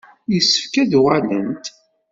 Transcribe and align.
Yessefk 0.33 0.73
ad 0.81 0.87
d-uɣalent. 0.89 1.65